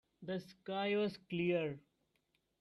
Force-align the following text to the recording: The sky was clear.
The 0.23 0.39
sky 0.39 0.95
was 0.95 1.15
clear. 1.29 1.79